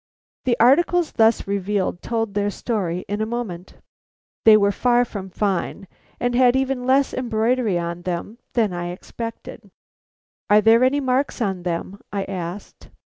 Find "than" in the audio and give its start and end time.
8.53-8.73